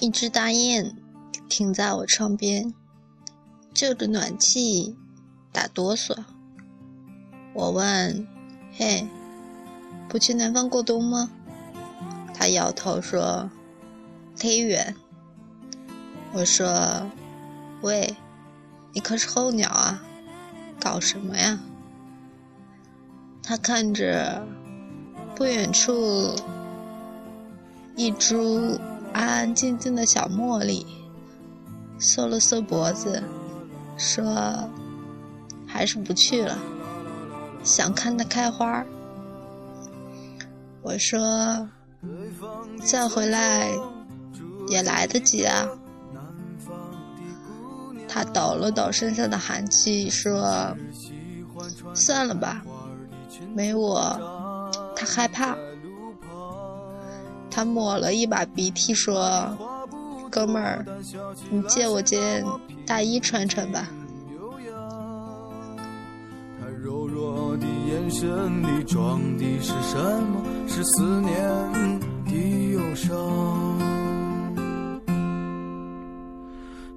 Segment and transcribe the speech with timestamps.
[0.00, 0.94] 一只大雁
[1.48, 2.72] 停在我窗边，
[3.74, 4.96] 就着暖气
[5.50, 6.16] 打哆嗦。
[7.52, 8.26] 我问
[8.76, 9.08] ：“嘿，
[10.08, 11.30] 不去南方过冬吗？”
[12.32, 13.50] 他摇头说
[14.36, 14.94] ：“忒远。”
[16.32, 17.10] 我说
[17.82, 18.14] ：“喂，
[18.92, 20.04] 你可是候鸟啊，
[20.78, 21.58] 搞什么呀？”
[23.46, 24.44] 他看着
[25.34, 26.34] 不远处
[27.94, 28.78] 一株。
[29.12, 30.86] 安安静静的小茉莉，
[31.98, 33.22] 缩了缩脖子，
[33.96, 34.68] 说
[35.66, 36.58] ：“还是不去了，
[37.64, 38.84] 想看它开花。”
[40.84, 41.66] 我说
[42.84, 43.70] ：“再回来
[44.68, 45.66] 也来得及啊。”
[48.06, 50.76] 他抖了抖身上的寒气，说
[51.96, 52.62] ：“算了吧，
[53.54, 55.56] 没我，他害怕。”
[57.50, 59.48] 他抹了一把鼻涕，说
[60.30, 60.84] ：“哥们儿，
[61.50, 62.44] 你借我件
[62.86, 63.88] 大衣穿穿吧。”
[66.60, 68.28] 他柔弱的眼神
[68.62, 70.42] 里装的是什么？
[70.68, 71.34] 是思念
[72.26, 72.32] 的
[72.72, 73.08] 忧伤。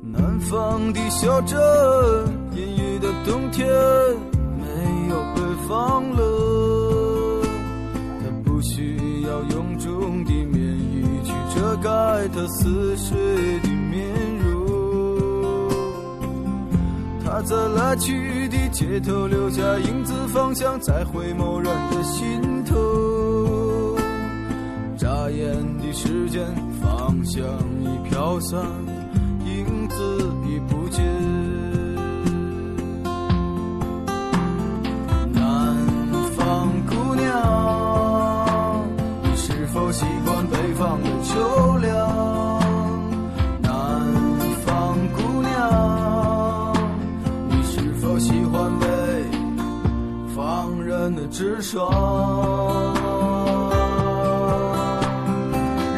[0.00, 1.58] 南方的小镇，
[2.54, 3.66] 阴雨的冬天，
[4.56, 4.64] 没
[5.10, 6.25] 有北方冷。
[12.26, 13.16] 盖他似水
[13.60, 15.70] 的面容，
[17.24, 23.96] 他在来去的街头留下影子，方向在回眸人的心头。
[24.96, 26.44] 眨眼的时间，
[26.82, 27.44] 方向
[27.80, 28.60] 已飘散，
[29.44, 29.96] 影子
[30.48, 31.04] 已不见。
[35.32, 35.76] 南
[36.36, 38.84] 方姑娘，
[39.22, 41.75] 你是否习惯北方的秋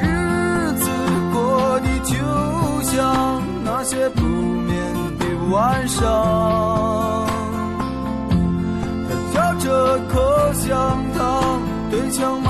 [0.00, 0.84] 日子
[1.32, 2.14] 过得就
[2.82, 4.72] 像那些不眠
[5.18, 6.02] 的晚上，
[9.32, 10.14] 他嚼着口
[10.52, 10.72] 香
[11.16, 12.40] 糖，对墙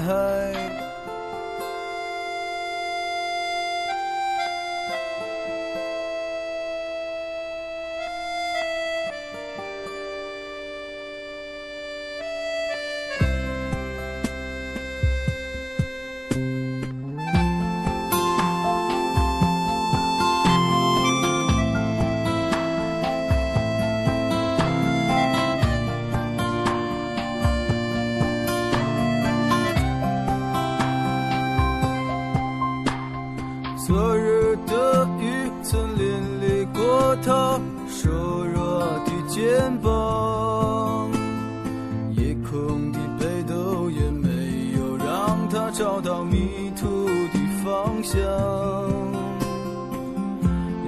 [0.00, 0.65] high.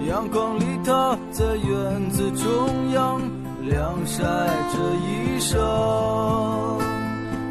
[0.08, 3.20] 阳光里他在院子中央
[3.60, 4.24] 晾晒
[4.72, 5.58] 着衣裳，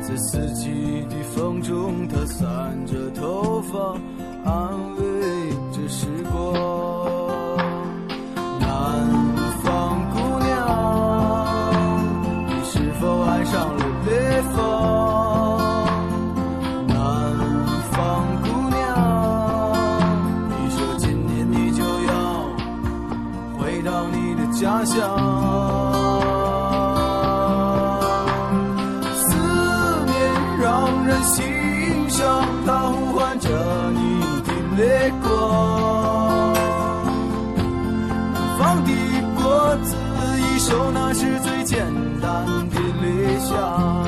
[0.01, 3.95] 在四季的风中他散着头发，
[4.43, 6.51] 安慰着时光。
[8.59, 8.67] 南
[9.61, 10.57] 方姑娘，
[12.47, 13.85] 你是否爱上了
[23.87, 24.97] 到你的家乡。
[29.15, 29.33] 思
[30.05, 30.17] 念
[30.59, 33.49] 让人心伤它呼唤着
[33.91, 36.53] 你的泪光
[38.59, 38.91] 放的
[39.37, 39.95] 果子
[40.37, 41.79] 一首那是最简
[42.21, 44.06] 单的理想